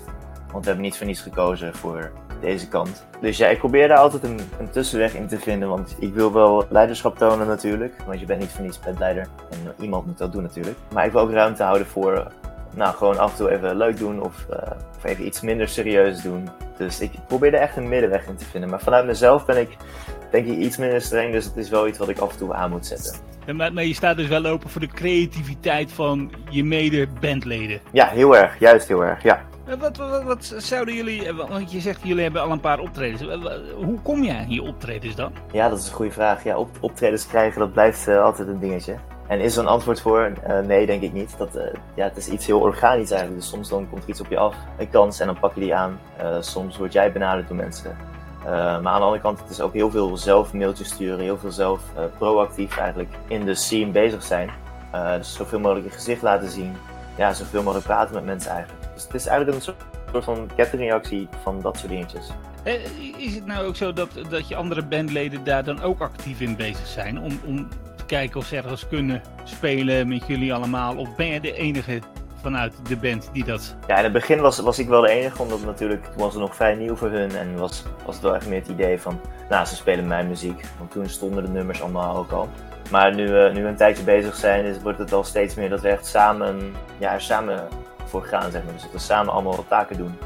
Want 0.51 0.63
we 0.63 0.69
hebben 0.69 0.85
niet 0.85 0.97
voor 0.97 1.05
niets 1.05 1.21
gekozen 1.21 1.75
voor 1.75 2.11
deze 2.41 2.67
kant. 2.67 3.05
Dus 3.21 3.37
ja, 3.37 3.47
ik 3.47 3.57
probeer 3.57 3.87
daar 3.87 3.97
altijd 3.97 4.23
een, 4.23 4.39
een 4.59 4.69
tussenweg 4.69 5.13
in 5.13 5.27
te 5.27 5.39
vinden. 5.39 5.69
Want 5.69 5.95
ik 5.99 6.13
wil 6.13 6.33
wel 6.33 6.65
leiderschap 6.69 7.17
tonen 7.17 7.47
natuurlijk. 7.47 7.95
Want 8.05 8.19
je 8.19 8.25
bent 8.25 8.39
niet 8.39 8.49
voor 8.49 8.63
niets 8.63 8.79
bandleider. 8.79 9.27
En 9.49 9.73
iemand 9.83 10.05
moet 10.05 10.17
dat 10.17 10.31
doen 10.31 10.41
natuurlijk. 10.41 10.77
Maar 10.93 11.05
ik 11.05 11.11
wil 11.11 11.21
ook 11.21 11.31
ruimte 11.31 11.63
houden 11.63 11.87
voor 11.87 12.31
nou, 12.73 12.95
gewoon 12.95 13.17
af 13.17 13.31
en 13.31 13.37
toe 13.37 13.51
even 13.51 13.77
leuk 13.77 13.97
doen 13.97 14.21
of, 14.21 14.45
eh, 14.49 14.71
of 14.97 15.03
even 15.03 15.25
iets 15.25 15.41
minder 15.41 15.67
serieus 15.67 16.21
doen. 16.21 16.49
Dus 16.77 16.99
ik 16.99 17.11
probeer 17.27 17.53
er 17.53 17.59
echt 17.59 17.77
een 17.77 17.89
middenweg 17.89 18.27
in 18.27 18.35
te 18.35 18.45
vinden. 18.45 18.69
Maar 18.69 18.81
vanuit 18.81 19.05
mezelf 19.05 19.45
ben 19.45 19.57
ik 19.57 19.77
denk 20.31 20.45
ik 20.47 20.57
iets 20.57 20.77
minder 20.77 21.01
streng, 21.01 21.31
dus 21.31 21.45
het 21.45 21.57
is 21.57 21.69
wel 21.69 21.87
iets 21.87 21.97
wat 21.97 22.09
ik 22.09 22.17
af 22.17 22.31
en 22.31 22.37
toe 22.37 22.53
aan 22.53 22.69
moet 22.69 22.85
zetten. 22.85 23.15
maar, 23.55 23.73
maar 23.73 23.85
je 23.85 23.93
staat 23.93 24.17
dus 24.17 24.27
wel 24.27 24.45
open 24.45 24.69
voor 24.69 24.81
de 24.81 24.87
creativiteit 24.87 25.91
van 25.91 26.31
je 26.49 26.63
mede-bandleden. 26.63 27.79
Ja, 27.91 28.07
heel 28.07 28.37
erg. 28.37 28.59
Juist 28.59 28.87
heel 28.87 29.03
erg, 29.03 29.23
ja. 29.23 29.45
Eh, 29.65 29.73
Wat, 29.79 29.97
wat, 29.97 30.23
wat 30.23 30.53
zouden 30.57 30.93
jullie, 30.95 31.27
eh, 31.27 31.35
want 31.35 31.71
je 31.71 31.79
zegt 31.79 31.99
jullie 32.03 32.23
hebben 32.23 32.41
al 32.41 32.51
een 32.51 32.59
paar 32.59 32.79
optredens. 32.79 33.21
Eh, 33.27 33.53
Hoe 33.75 33.99
kom 34.01 34.23
je 34.23 34.33
aan 34.33 34.59
optredens 34.67 35.15
dan? 35.15 35.31
Ja, 35.51 35.69
dat 35.69 35.79
is 35.79 35.87
een 35.87 35.93
goede 35.93 36.11
vraag. 36.11 36.43
Ja, 36.43 36.57
op, 36.57 36.69
optredens 36.79 37.27
krijgen, 37.27 37.59
dat 37.59 37.71
blijft 37.73 38.07
altijd 38.07 38.47
een 38.47 38.59
dingetje. 38.59 38.95
En 39.27 39.39
is 39.39 39.55
er 39.55 39.61
een 39.61 39.69
antwoord 39.69 40.01
voor? 40.01 40.31
Nee, 40.65 40.85
denk 40.85 41.01
ik 41.01 41.13
niet. 41.13 41.37
Dat, 41.37 41.59
ja, 41.95 42.03
het 42.03 42.17
is 42.17 42.27
iets 42.27 42.45
heel 42.45 42.59
organisch 42.59 43.11
eigenlijk. 43.11 43.41
Dus 43.41 43.49
soms 43.49 43.69
dan 43.69 43.89
komt 43.89 44.03
er 44.03 44.09
iets 44.09 44.21
op 44.21 44.29
je 44.29 44.37
af, 44.37 44.55
een 44.77 44.89
kans, 44.89 45.19
en 45.19 45.25
dan 45.25 45.39
pak 45.39 45.53
je 45.53 45.59
die 45.61 45.75
aan. 45.75 45.99
Soms 46.39 46.77
word 46.77 46.93
jij 46.93 47.11
benaderd 47.11 47.47
door 47.47 47.57
mensen. 47.57 47.97
Maar 48.43 48.53
aan 48.71 48.83
de 48.83 48.89
andere 48.89 49.21
kant, 49.21 49.39
het 49.39 49.49
is 49.49 49.61
ook 49.61 49.73
heel 49.73 49.91
veel 49.91 50.17
zelf 50.17 50.53
mailtjes 50.53 50.87
sturen, 50.87 51.19
heel 51.19 51.37
veel 51.37 51.51
zelf 51.51 51.81
proactief 52.17 52.77
eigenlijk 52.77 53.13
in 53.27 53.45
de 53.45 53.55
scene 53.55 53.91
bezig 53.91 54.23
zijn. 54.23 54.49
Dus 55.17 55.33
zoveel 55.33 55.59
mogelijk 55.59 55.85
je 55.85 55.93
gezicht 55.93 56.21
laten 56.21 56.49
zien. 56.49 56.75
Ja, 57.17 57.33
zoveel 57.33 57.61
mogelijk 57.63 57.85
praten 57.87 58.13
met 58.15 58.25
mensen 58.25 58.51
eigenlijk. 58.51 58.80
Dus 59.01 59.11
het 59.11 59.21
is 59.21 59.27
eigenlijk 59.27 59.57
een 59.57 59.75
soort 60.11 60.23
van 60.25 60.49
kettingreactie 60.55 61.27
van 61.43 61.61
dat 61.61 61.77
soort 61.77 61.89
dingetjes. 61.91 62.29
Eh, 62.63 62.73
is 63.17 63.35
het 63.35 63.45
nou 63.45 63.65
ook 63.65 63.75
zo 63.75 63.93
dat, 63.93 64.09
dat 64.29 64.47
je 64.47 64.55
andere 64.55 64.83
bandleden 64.83 65.43
daar 65.43 65.63
dan 65.63 65.81
ook 65.81 65.99
actief 65.99 66.41
in 66.41 66.55
bezig 66.55 66.87
zijn? 66.87 67.19
Om, 67.19 67.39
om 67.45 67.69
te 67.95 68.05
kijken 68.05 68.39
of 68.39 68.45
ze 68.45 68.55
ergens 68.55 68.87
kunnen 68.87 69.21
spelen 69.43 70.07
met 70.07 70.27
jullie 70.27 70.53
allemaal? 70.53 70.95
Of 70.97 71.15
ben 71.15 71.25
je 71.25 71.39
de 71.39 71.53
enige 71.53 71.99
vanuit 72.41 72.73
de 72.87 72.97
band 72.97 73.29
die 73.33 73.43
dat... 73.43 73.75
Ja, 73.87 73.97
in 73.97 74.03
het 74.03 74.13
begin 74.13 74.39
was, 74.39 74.59
was 74.59 74.79
ik 74.79 74.87
wel 74.87 75.01
de 75.01 75.09
enige, 75.09 75.41
omdat 75.41 75.61
natuurlijk 75.65 76.05
toen 76.05 76.17
was 76.17 76.33
het 76.33 76.41
nog 76.41 76.55
vrij 76.55 76.75
nieuw 76.75 76.95
voor 76.95 77.09
hun. 77.09 77.35
En 77.35 77.57
was, 77.57 77.83
was 78.05 78.15
het 78.15 78.23
wel 78.23 78.35
echt 78.35 78.47
meer 78.47 78.59
het 78.59 78.67
idee 78.67 78.99
van, 78.99 79.19
nou, 79.49 79.65
ze 79.65 79.75
spelen 79.75 80.07
mijn 80.07 80.27
muziek. 80.27 80.61
Want 80.77 80.91
toen 80.91 81.09
stonden 81.09 81.43
de 81.43 81.49
nummers 81.49 81.81
allemaal 81.81 82.17
ook 82.17 82.31
al. 82.31 82.49
Maar 82.91 83.15
nu, 83.15 83.39
eh, 83.39 83.53
nu 83.53 83.61
we 83.63 83.67
een 83.67 83.75
tijdje 83.75 84.03
bezig 84.03 84.35
zijn, 84.35 84.65
is, 84.65 84.81
wordt 84.81 84.99
het 84.99 85.13
al 85.13 85.23
steeds 85.23 85.55
meer 85.55 85.69
dat 85.69 85.81
we 85.81 85.89
echt 85.89 86.05
samen, 86.05 86.75
ja, 86.97 87.19
samen 87.19 87.67
voor 88.11 88.23
gaan, 88.23 88.51
zeg 88.51 88.63
maar. 88.63 88.73
Dus 88.73 88.81
dat 88.81 88.91
we 88.91 88.99
samen 88.99 89.33
allemaal 89.33 89.55
wat 89.55 89.67
taken 89.67 89.97
doen. 89.97 90.17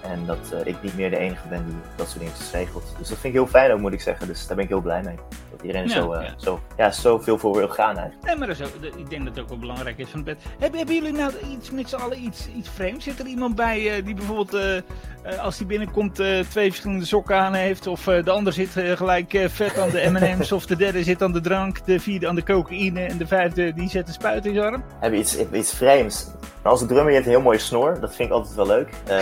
En 0.00 0.26
dat 0.26 0.52
eh, 0.52 0.66
ik 0.66 0.82
niet 0.82 0.96
meer 0.96 1.10
de 1.10 1.16
enige 1.16 1.48
ben 1.48 1.66
die 1.66 1.76
dat 1.96 2.08
soort 2.08 2.18
dingen 2.18 2.34
regelt. 2.52 2.94
Dus 2.98 3.08
dat 3.08 3.18
vind 3.18 3.34
ik 3.34 3.40
heel 3.40 3.46
fijn 3.46 3.72
ook, 3.72 3.80
moet 3.80 3.92
ik 3.92 4.00
zeggen. 4.00 4.26
Dus 4.26 4.46
daar 4.46 4.56
ben 4.56 4.64
ik 4.64 4.70
heel 4.70 4.80
blij 4.80 5.02
mee. 5.02 5.18
Dat 5.56 5.66
iedereen 5.66 5.88
Ja, 5.88 5.94
zo, 5.94 6.12
eh, 6.12 6.26
ja. 6.26 6.34
zo, 6.36 6.60
ja, 6.76 6.90
zoveel 6.90 7.38
voor 7.38 7.56
wil 7.56 7.68
gaan 7.68 7.98
eigenlijk. 7.98 8.38
Maar 8.38 8.46
dat 8.46 8.60
is 8.60 8.66
ook, 8.66 8.96
ik 8.96 9.10
denk 9.10 9.24
dat 9.24 9.34
het 9.34 9.42
ook 9.42 9.48
wel 9.48 9.58
belangrijk 9.58 9.98
is 9.98 10.08
van 10.08 10.18
de 10.18 10.24
band. 10.24 10.38
Hebben, 10.58 10.78
hebben 10.78 10.94
jullie 10.94 11.12
nou 11.12 11.32
iets 11.52 11.70
met 11.70 11.88
z'n 11.88 11.96
allen 11.96 12.24
iets, 12.24 12.48
iets 12.56 12.68
vreemds? 12.68 13.04
Zit 13.04 13.18
er 13.18 13.26
iemand 13.26 13.54
bij 13.54 13.96
eh, 13.96 14.04
die 14.04 14.14
bijvoorbeeld, 14.14 14.54
eh, 14.54 15.38
als 15.38 15.56
die 15.56 15.66
binnenkomt, 15.66 16.14
twee 16.14 16.70
verschillende 16.70 17.04
sokken 17.04 17.36
aan 17.36 17.54
heeft? 17.54 17.86
Of 17.86 18.04
de 18.04 18.30
ander 18.30 18.52
zit 18.52 18.70
gelijk 18.74 19.44
vet 19.48 19.78
aan 19.78 19.90
de 19.90 20.10
M&M's? 20.12 20.52
of 20.52 20.66
de 20.66 20.76
derde 20.76 21.02
zit 21.02 21.22
aan 21.22 21.32
de 21.32 21.40
drank, 21.40 21.84
de 21.84 22.00
vierde 22.00 22.28
aan 22.28 22.34
de 22.34 22.44
cocaïne 22.44 23.00
en 23.00 23.18
de 23.18 23.26
vijfde 23.26 23.72
die 23.72 23.88
zet 23.88 24.08
een 24.08 24.14
spuit 24.14 24.46
in 24.46 24.54
zijn 24.54 24.66
arm? 24.72 24.84
Heb 25.00 25.12
je 25.12 25.18
iets, 25.18 25.38
iets 25.52 25.74
vreemds? 25.74 26.30
Als 26.62 26.86
drummer 26.86 27.08
je 27.08 27.14
hebt 27.14 27.26
een 27.26 27.32
heel 27.32 27.40
mooie 27.40 27.58
snor. 27.58 28.00
Dat 28.00 28.14
vind 28.14 28.28
ik 28.28 28.34
altijd 28.34 28.54
wel 28.54 28.66
leuk. 28.66 28.88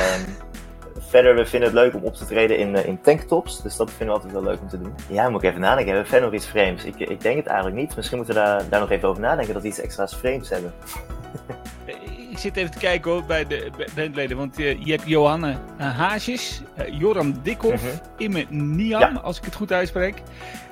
Verder, 1.12 1.34
we 1.34 1.46
vinden 1.46 1.68
het 1.68 1.78
leuk 1.78 1.94
om 1.94 2.02
op 2.02 2.14
te 2.14 2.24
treden 2.26 2.58
in, 2.58 2.76
eh, 2.76 2.86
in 2.86 3.00
tanktops. 3.00 3.62
Dus 3.62 3.76
dat 3.76 3.88
vinden 3.90 4.06
we 4.06 4.12
altijd 4.12 4.32
wel 4.32 4.42
leuk 4.42 4.60
om 4.60 4.68
te 4.68 4.78
doen. 4.80 4.94
Ja, 5.08 5.28
moet 5.28 5.42
ik 5.42 5.48
even 5.48 5.60
nadenken. 5.60 5.86
Hebben 5.86 6.02
we 6.02 6.08
verder 6.08 6.28
nog 6.30 6.38
iets 6.38 6.46
vreemds? 6.48 6.84
Ik, 6.84 6.98
ik 6.98 7.20
denk 7.20 7.36
het 7.36 7.46
eigenlijk 7.46 7.76
niet. 7.76 7.96
Misschien 7.96 8.16
moeten 8.16 8.34
we 8.34 8.40
daar, 8.40 8.68
daar 8.68 8.80
nog 8.80 8.90
even 8.90 9.08
over 9.08 9.22
nadenken. 9.22 9.52
Dat 9.54 9.62
we 9.62 9.68
iets 9.68 9.80
extra's 9.80 10.16
vreemds 10.16 10.48
hebben. 10.50 10.72
Eh, 11.84 11.94
Ik 12.30 12.38
zit 12.38 12.56
even 12.56 12.70
te 12.70 12.78
kijken 12.78 13.10
hoor, 13.10 13.24
bij 13.24 13.46
de 13.46 13.70
bandleden, 13.94 14.36
want 14.36 14.58
eh, 14.58 14.84
je 14.84 14.90
hebt 14.92 15.06
Johanne 15.08 15.56
Haasjes, 15.76 16.62
Joram 16.90 17.34
Dikhoff, 17.42 17.82
Mhm. 17.84 17.92
Imme 18.16 18.46
Niam, 18.48 19.00
Ja. 19.00 19.20
als 19.22 19.38
ik 19.38 19.44
het 19.44 19.54
goed 19.54 19.72
uitspreek, 19.72 20.22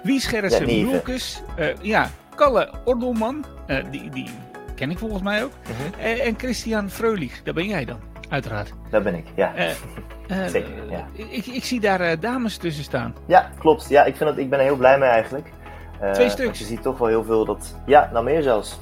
Wie 0.02 0.20
Scherrissen 0.20 0.76
Ja. 0.76 0.84
Broekes, 0.88 1.42
eh, 1.56 1.66
ja, 1.80 2.10
Kalle 2.34 2.70
Ordelman, 2.84 3.44
eh, 3.66 3.84
die, 3.90 4.08
die 4.10 4.28
ken 4.74 4.90
ik 4.90 4.98
volgens 4.98 5.22
mij 5.22 5.44
ook, 5.44 5.52
Mhm. 5.62 6.00
En 6.08 6.34
Christian 6.38 6.90
Freulich, 6.90 7.42
dat 7.42 7.54
ben 7.54 7.66
jij 7.66 7.84
dan, 7.84 8.00
uiteraard. 8.28 8.72
Dat 8.90 9.02
ben 9.02 9.14
ik, 9.14 9.26
ja. 9.36 9.52
eh, 10.30 10.46
Zeker, 10.46 10.70
ja. 10.90 11.06
ik, 11.12 11.46
ik 11.46 11.64
zie 11.64 11.80
daar 11.80 12.00
eh, 12.00 12.20
dames 12.20 12.56
tussen 12.56 12.84
staan. 12.84 13.14
Ja, 13.26 13.50
klopt. 13.58 13.88
Ja, 13.88 14.04
ik, 14.04 14.16
vind 14.16 14.30
dat, 14.30 14.38
ik 14.38 14.50
ben 14.50 14.58
er 14.58 14.64
heel 14.64 14.76
blij 14.76 14.98
mee 14.98 15.08
eigenlijk. 15.08 15.48
Eh, 16.00 16.10
Twee 16.10 16.30
stuks. 16.30 16.58
Je 16.58 16.64
ziet 16.64 16.82
toch 16.82 16.98
wel 16.98 17.08
heel 17.08 17.24
veel 17.24 17.44
dat... 17.44 17.74
Ja, 17.86 18.10
nou 18.12 18.24
meer 18.24 18.42
zelfs. 18.42 18.78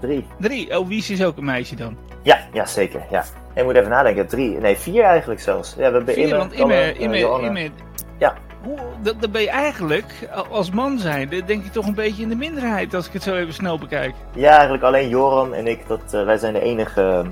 Drie. 0.00 0.26
Drie, 0.38 0.78
oh, 0.78 0.88
Wies 0.88 1.10
is 1.10 1.24
ook 1.24 1.36
een 1.36 1.44
meisje 1.44 1.74
dan. 1.76 1.96
Ja, 2.22 2.38
ja 2.52 2.66
zeker. 2.66 3.02
Ja. 3.10 3.24
En 3.54 3.60
je 3.60 3.64
moet 3.64 3.74
even 3.74 3.90
nadenken. 3.90 4.26
Drie. 4.26 4.58
Nee, 4.58 4.76
vier 4.76 5.02
eigenlijk 5.02 5.40
zelfs. 5.40 5.70
Ja, 5.70 5.76
we 5.76 5.82
hebben 5.82 6.14
Vier, 6.14 6.24
Imme, 6.24 6.36
want 6.36 6.54
Kalle, 6.54 6.74
Imme, 6.74 6.98
Imme, 6.98 7.18
Johanne. 7.18 7.46
Imme, 7.46 7.70
Ja. 8.18 8.34
Hoe, 8.62 8.78
dat, 9.02 9.20
dat 9.20 9.32
ben 9.32 9.40
je 9.40 9.50
eigenlijk, 9.50 10.28
als 10.50 10.70
man 10.70 10.98
zijn, 10.98 11.28
denk 11.28 11.64
ik 11.64 11.72
toch 11.72 11.86
een 11.86 11.94
beetje 11.94 12.22
in 12.22 12.28
de 12.28 12.36
minderheid 12.36 12.94
als 12.94 13.06
ik 13.06 13.12
het 13.12 13.22
zo 13.22 13.34
even 13.34 13.52
snel 13.54 13.78
bekijk. 13.78 14.14
Ja, 14.34 14.50
eigenlijk 14.50 14.82
alleen 14.82 15.08
Joran 15.08 15.54
en 15.54 15.66
ik, 15.66 15.86
dat, 15.86 16.10
wij 16.10 16.36
zijn 16.36 16.52
de 16.52 16.60
enige, 16.60 17.24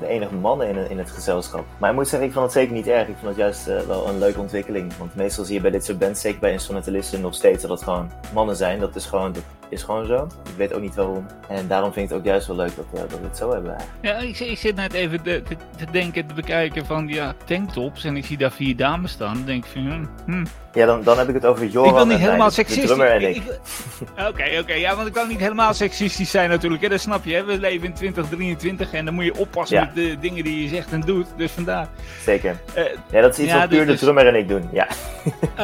de 0.00 0.06
enige 0.06 0.34
mannen 0.34 0.68
in, 0.68 0.90
in 0.90 0.98
het 0.98 1.10
gezelschap. 1.10 1.64
Maar 1.78 1.90
ik 1.90 1.96
moet 1.96 2.08
zeggen, 2.08 2.28
ik 2.28 2.34
vond 2.34 2.44
het 2.44 2.54
zeker 2.54 2.74
niet 2.74 2.86
erg. 2.86 3.08
Ik 3.08 3.14
vond 3.16 3.28
het 3.28 3.36
juist 3.36 3.68
eh, 3.68 3.80
wel 3.80 4.08
een 4.08 4.18
leuke 4.18 4.40
ontwikkeling. 4.40 4.96
Want 4.96 5.14
meestal 5.14 5.44
zie 5.44 5.54
je 5.54 5.60
bij 5.60 5.70
dit 5.70 5.84
soort 5.84 5.98
bands, 5.98 6.20
zeker 6.20 6.40
bij 6.40 6.52
instrumentalisten, 6.52 7.20
nog 7.20 7.34
steeds 7.34 7.62
dat 7.62 7.70
het 7.70 7.82
gewoon 7.82 8.10
mannen 8.34 8.56
zijn. 8.56 8.80
Dat 8.80 8.96
is 8.96 9.06
gewoon, 9.06 9.32
dat 9.32 9.42
is 9.68 9.82
gewoon 9.82 10.06
zo. 10.06 10.24
Ik 10.24 10.56
weet 10.56 10.72
ook 10.74 10.80
niet 10.80 10.94
waarom. 10.94 11.26
En 11.48 11.68
daarom 11.68 11.92
vind 11.92 12.04
ik 12.04 12.10
het 12.10 12.20
ook 12.20 12.26
juist 12.26 12.46
wel 12.46 12.56
leuk 12.56 12.76
dat, 12.76 12.84
eh, 12.94 13.00
dat 13.00 13.10
we 13.20 13.26
het 13.26 13.36
zo 13.36 13.52
hebben. 13.52 13.76
Ja, 14.00 14.14
ik, 14.16 14.36
zit- 14.36 14.48
ik 14.48 14.58
zit 14.58 14.76
net 14.76 14.92
even 14.92 15.22
te, 15.22 15.42
te, 15.48 15.56
te 15.76 15.84
denken, 15.90 16.26
te 16.26 16.34
bekijken 16.34 16.86
van 16.86 17.08
ja, 17.08 17.34
tanktops 17.44 18.04
en 18.04 18.16
ik 18.16 18.24
zie 18.24 18.36
daar 18.36 18.52
vier 18.52 18.76
dames 18.76 19.10
staan. 19.12 19.34
Dan 19.34 19.44
denk 19.44 19.64
ik 19.64 19.70
van, 19.72 19.82
hm, 20.26 20.32
hm. 20.32 20.44
Ja, 20.72 20.86
dan, 20.86 21.02
dan 21.02 21.18
heb 21.18 21.28
ik 21.28 21.34
het 21.34 21.46
over 21.46 21.66
Joran 21.66 21.88
ik 21.90 21.94
wil 21.96 22.06
niet 22.06 22.18
helemaal 22.18 22.50
seksistisch. 22.50 22.90
Oké, 24.28 24.44
oké, 24.60 24.72
ja, 24.74 24.94
want 24.96 25.06
ik 25.08 25.12
kan 25.12 25.28
niet 25.28 25.38
helemaal 25.40 25.74
seksistisch 25.74 26.30
zijn 26.30 26.48
natuurlijk, 26.50 26.82
hè, 26.82 26.88
dat 26.88 27.00
snap 27.00 27.24
je. 27.24 27.34
Hè? 27.34 27.44
We 27.44 27.58
leven 27.58 27.86
in 27.86 27.92
2023 27.92 28.92
en 28.92 29.04
dan 29.04 29.14
moet 29.14 29.24
je 29.24 29.36
oppassen 29.36 29.76
Ja. 29.76 29.84
met 29.84 29.94
de 29.94 30.16
dingen 30.20 30.44
die 30.44 30.62
je 30.62 30.68
zegt 30.68 30.92
en 30.92 31.00
doet. 31.00 31.26
Dus 31.36 31.50
vandaar. 31.52 31.88
Zeker. 32.24 32.56
Eh, 32.74 32.84
Ja, 33.10 33.20
dat 33.20 33.32
is 33.32 33.38
iets 33.44 33.52
Ja, 33.52 33.58
wat 33.58 33.68
puur 33.68 33.86
dus- 33.86 33.94
de 33.98 34.04
drummer 34.04 34.26
en 34.26 34.34
ik 34.34 34.48
doen. 34.48 34.68
Ja. 34.72 34.86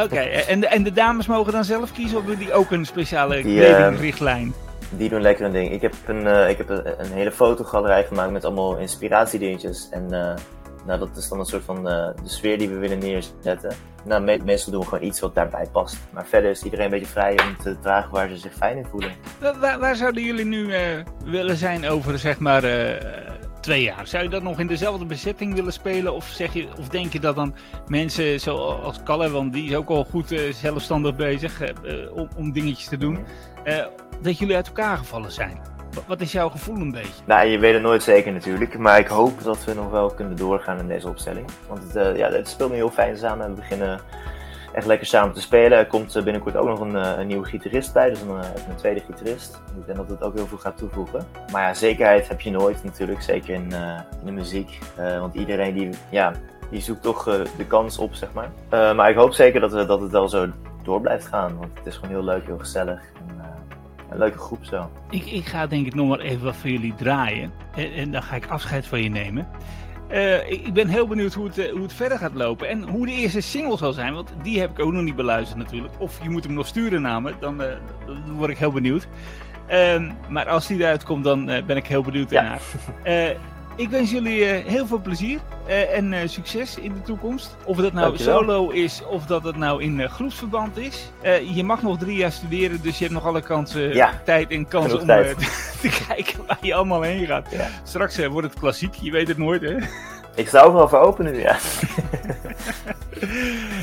Oké, 0.05 0.17
en, 0.21 0.61
de, 0.61 0.67
en 0.67 0.83
de 0.83 0.93
dames 0.93 1.27
mogen 1.27 1.53
dan 1.53 1.65
zelf 1.65 1.93
kiezen 1.93 2.19
of 2.19 2.25
doen 2.25 2.37
die 2.37 2.53
ook 2.53 2.71
een 2.71 2.85
speciale 2.87 3.43
Die, 3.43 3.65
eh, 3.67 3.92
kledingrichtlijn? 3.93 4.55
Die 4.91 5.09
doen 5.09 5.21
lekker 5.21 5.45
een 5.47 5.53
ding. 5.53 5.71
Ik 5.73 5.81
heb 5.83 5.95
een, 6.07 6.27
eh, 6.27 6.49
ik 6.51 6.57
heb 6.59 6.69
een, 6.69 7.01
een 7.01 7.13
hele 7.13 7.33
fotogalerij 7.33 8.05
gemaakt 8.05 8.31
met 8.33 8.45
allemaal 8.45 8.77
inspiratiedingetjes. 8.77 9.89
En 9.91 10.13
eh, 10.13 10.35
nou, 10.87 10.99
dat 10.99 11.17
is 11.17 11.29
dan 11.29 11.39
een 11.39 11.45
soort 11.47 11.65
van 11.65 11.89
eh, 11.89 12.09
de 12.23 12.29
sfeer 12.29 12.59
die 12.59 12.69
we 12.69 12.79
willen 12.79 12.99
neerzetten. 12.99 13.75
Nou, 14.05 14.23
me- 14.23 14.41
meestal 14.45 14.73
doen 14.73 14.81
we 14.81 14.89
gewoon 14.89 15.05
iets 15.05 15.21
wat 15.21 15.35
daarbij 15.35 15.67
past. 15.73 15.97
Maar 16.11 16.27
verder 16.27 16.51
is 16.51 16.63
iedereen 16.63 16.85
een 16.85 16.91
beetje 16.91 17.07
vrij 17.07 17.33
om 17.33 17.57
te 17.63 17.79
dragen 17.79 18.11
waar 18.11 18.29
ze 18.29 18.37
zich 18.37 18.55
fijn 18.55 18.77
in 18.77 18.87
voelen. 18.91 19.13
Waar, 19.81 19.97
zouden 19.97 20.23
jullie 20.23 20.45
nu 20.45 20.73
eh, 20.75 20.83
willen 21.25 21.57
zijn 21.57 21.89
over 21.89 22.19
zeg 22.19 22.39
maar 22.39 22.65
eh, 22.65 23.31
twee 23.63 23.83
jaar? 23.83 24.07
Zou 24.07 24.23
je 24.23 24.29
dat 24.29 24.43
nog 24.43 24.59
in 24.59 24.67
dezelfde 24.67 25.05
bezetting 25.05 25.55
willen 25.55 25.73
spelen? 25.73 26.15
Of, 26.15 26.25
zeg 26.25 26.53
je, 26.53 26.69
of 26.79 26.89
denk 26.89 27.13
je 27.13 27.21
dat 27.21 27.37
dan 27.37 27.55
mensen 27.87 28.41
zoals 28.41 29.03
Kalle, 29.03 29.51
die 29.51 29.71
is 29.71 29.75
ook 29.75 29.89
al 29.89 30.05
goed 30.05 30.33
eh, 30.33 30.53
zelfstandig 30.53 31.17
bezig 31.17 31.61
eh, 31.61 31.69
eh, 31.69 32.29
om, 32.37 32.53
dingetjes 32.53 32.89
te 32.89 32.97
doen, 32.97 33.19
dat 34.23 34.39
jullie 34.39 34.57
uit 34.57 34.67
elkaar 34.67 34.97
gevallen 34.97 35.33
zijn? 35.33 35.61
Wat, 36.07 36.21
is 36.21 36.33
jouw 36.33 36.49
gevoel 36.49 36.77
een 36.77 36.91
beetje? 36.91 37.23
Nou, 37.25 37.47
je 37.47 37.59
weet 37.59 37.73
het 37.73 37.83
nooit 37.83 38.03
zeker 38.03 38.33
natuurlijk. 38.33 38.79
Maar 38.79 38.99
ik 38.99 39.07
hoop 39.07 39.43
dat 39.43 39.65
we 39.65 39.75
nog 39.75 39.91
wel 39.91 40.11
kunnen 40.11 40.37
doorgaan 40.37 40.79
in 40.79 40.89
deze 40.89 41.09
opstelling. 41.09 41.47
Want 41.69 41.93
het, 41.93 42.17
ja, 42.17 42.31
het 42.31 42.49
speelt 42.49 42.71
nu 42.71 42.77
heel 42.77 42.91
fijn 42.91 43.17
samen. 43.17 43.49
We 43.49 43.55
beginnen 43.55 44.01
echt 44.73 44.87
lekker 44.87 45.07
samen 45.07 45.35
te 45.35 45.41
spelen. 45.41 45.79
Er 45.79 45.87
komt 45.87 46.17
eh, 46.17 46.23
binnenkort 46.23 46.57
ook 46.57 46.69
nog 46.69 46.81
een, 46.81 46.97
eh, 46.97 47.19
een 47.19 47.27
nieuwe 47.27 47.47
gitarist 47.47 47.93
bij. 47.93 48.09
Dus 48.09 48.21
een, 48.21 48.29
eh, 48.29 48.49
een 48.69 48.77
tweede 48.77 49.01
gitarist. 49.01 49.63
Ik 49.79 49.87
denk 49.87 49.99
dat 49.99 50.09
het 50.09 50.23
ook 50.23 50.35
heel 50.35 50.47
veel 50.47 50.59
gaat 50.59 50.77
toevoegen. 50.77 51.27
Maar 51.53 51.63
ja, 51.63 51.75
zekerheid 51.75 52.29
heb 52.29 52.41
je 52.41 52.51
nooit 52.51 52.85
natuurlijk. 52.85 53.23
Zeker 53.23 53.55
in, 53.55 53.73
in 54.21 54.25
de 54.25 54.33
muziek. 54.33 54.79
Want 54.97 55.35
iedereen 55.35 55.75
die, 55.75 55.91
ja, 56.11 56.33
die 56.71 56.81
zoekt 56.81 57.03
toch 57.03 57.25
de 57.57 57.67
kans 57.67 57.99
op, 57.99 58.15
zeg 58.15 58.29
maar. 58.33 58.51
Maar 58.95 59.11
ik 59.11 59.17
hoop 59.17 59.33
zeker 59.33 59.61
dat, 59.61 59.71
dat 59.71 60.01
het 60.01 60.11
wel 60.11 60.29
zo 60.29 60.47
door 60.83 61.01
blijft 61.01 61.27
gaan. 61.27 61.59
Want 61.59 61.79
het 61.79 61.87
is 61.87 61.95
gewoon 61.95 62.11
heel 62.11 62.25
leuk, 62.25 62.47
heel 62.47 62.59
gezellig. 62.59 63.01
En, 63.29 63.41
een 64.11 64.19
leuke 64.19 64.39
groep 64.39 64.65
zo. 64.65 64.91
Ik, 65.11 65.27
ik 65.27 65.47
ga 65.47 65.67
denk 65.67 65.87
ik 65.87 65.95
nog 65.95 66.09
maar 66.09 66.19
even 66.19 66.45
wat 66.45 66.57
voor 66.57 66.71
jullie 66.71 66.95
draaien. 66.95 67.53
En, 67.75 67.93
en 67.93 68.13
dan 68.13 68.23
ga 68.23 68.37
ik 68.37 68.47
afscheid 68.47 68.87
van 68.87 69.03
je 69.03 69.09
nemen. 69.09 69.49
Eh, 70.13 70.51
ik, 70.51 70.73
ben 70.73 70.89
heel 70.89 71.07
benieuwd 71.07 71.35
hoe 71.35 71.47
het, 71.47 71.59
eh, 71.59 71.73
hoe 71.73 71.83
het 71.83 71.93
verder 71.93 72.19
gaat 72.19 72.35
lopen. 72.35 72.69
En 72.69 72.83
hoe 72.83 73.07
de 73.07 73.13
eerste 73.13 73.41
single 73.41 73.77
zal 73.77 73.93
zijn. 73.93 74.15
Want 74.15 74.33
die 74.43 74.61
heb 74.61 74.71
ik 74.71 74.79
ook 74.79 74.93
nog 74.93 75.03
niet 75.03 75.17
beluisterd 75.17 75.59
natuurlijk. 75.59 75.95
Of 75.99 76.23
je 76.23 76.31
moet 76.31 76.45
hem 76.45 76.53
nog 76.53 76.67
sturen 76.67 77.03
naar 77.03 77.23
me. 77.23 77.33
Dan, 77.41 77.63
eh, 77.63 77.69
dan 78.07 78.33
word 78.33 78.51
ik 78.51 78.59
heel 78.59 78.73
benieuwd. 78.73 79.07
Ehm, 79.67 80.11
maar 80.29 80.49
als 80.49 80.67
die 80.67 80.79
eruit 80.79 81.03
komt, 81.03 81.25
dan 81.25 81.45
ben 81.45 81.77
ik 81.77 81.87
heel 81.87 82.03
benieuwd 82.03 82.31
daarnaar. 82.31 82.61
Ik 83.83 83.91
wens 83.91 84.11
jullie 84.11 84.45
eh, 84.45 84.65
heel 84.67 84.87
veel 84.87 85.01
plezier 85.01 85.39
eh, 85.67 85.97
en 85.97 86.13
eh, 86.13 86.29
succes 86.29 86.77
in 86.79 86.93
de 86.93 87.03
toekomst. 87.03 87.57
Of 87.65 87.77
het 87.77 87.93
nou 87.93 88.07
Dankjewel. 88.07 88.39
solo 88.39 88.69
is 88.71 89.03
of 89.11 89.27
dat 89.27 89.45
het 89.45 89.57
nou 89.57 89.83
in 89.83 90.01
eh, 90.01 90.09
groepsverband 90.11 90.77
is. 90.77 91.11
Eh, 91.21 91.57
je 91.57 91.65
mag 91.65 91.83
nog 91.83 91.99
drie 91.99 92.17
jaar 92.17 92.33
studeren, 92.33 92.83
dus 92.83 92.99
je 92.99 93.05
hebt 93.05 93.17
nog 93.17 93.27
alle 93.27 93.41
kansen, 93.43 93.95
Ja, 93.95 94.21
tijd 94.25 94.51
en 94.51 94.69
kans 94.69 94.93
om 94.95 95.07
tijd. 95.07 95.37
te 95.81 96.05
kijken 96.07 96.47
waar 96.47 96.59
je 96.61 96.75
allemaal 96.75 97.03
heen 97.03 97.27
gaat. 97.27 97.47
Ja. 97.51 97.69
Straks 97.85 98.27
wordt 98.27 98.49
het 98.51 98.59
klassiek, 98.59 98.95
je 98.95 99.11
weet 99.11 99.29
het 99.29 99.39
nooit 99.39 99.63
hè. 99.63 99.77
Ik 100.35 100.49
sta 100.49 100.61
overal 100.61 100.89
voor 100.89 100.99
open 100.99 101.25
nu, 101.25 101.41
ja. 101.41 101.57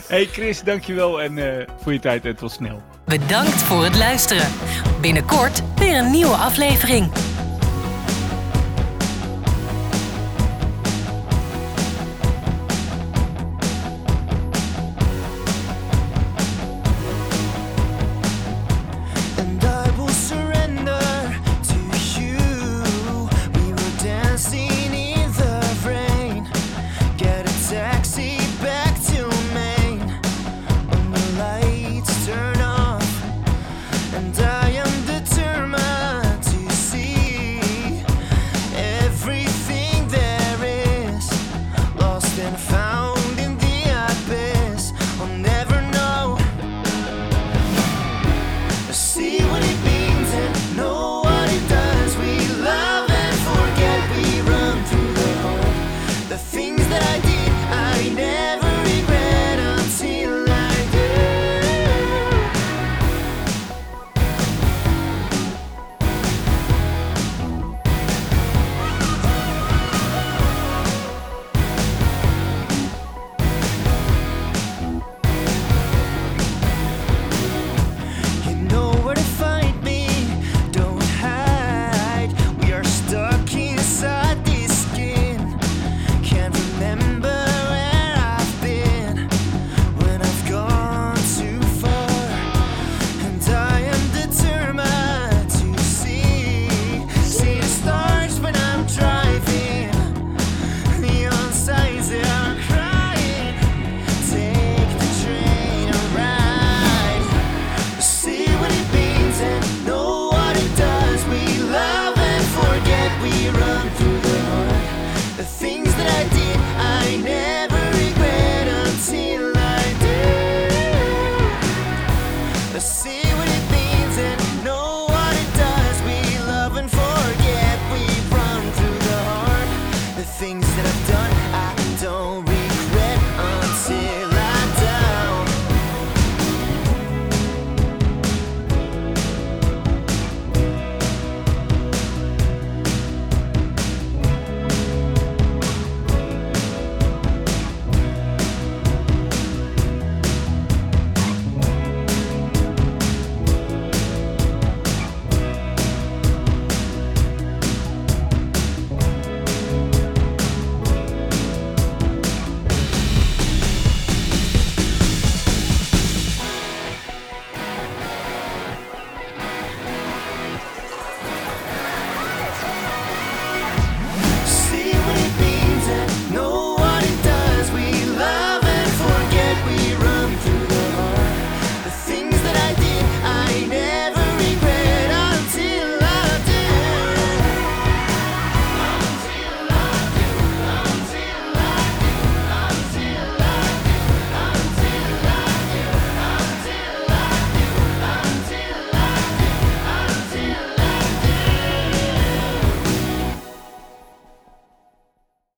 Hey 0.08 0.26
Chris, 0.26 0.64
dankjewel 0.64 1.22
en 1.22 1.38
eh, 1.60 1.68
voor 1.82 1.94
je 1.94 2.00
tijd 2.00 2.26
en 2.26 2.36
tot 2.36 2.52
snel. 2.52 2.82
Bedankt 3.06 3.62
voor 3.64 3.84
het 3.84 3.98
luisteren. 3.98 4.48
Binnenkort 5.02 5.62
weer 5.78 5.98
een 5.98 6.12
nieuwe 6.12 6.34
aflevering. 6.36 7.12